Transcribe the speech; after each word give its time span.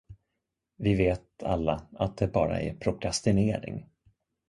Vi 0.77 0.93
vet 0.95 1.43
alla 1.43 1.87
att 1.95 2.17
det 2.17 2.27
bara 2.27 2.59
är 2.61 2.73
prokrastinering. 2.73 3.89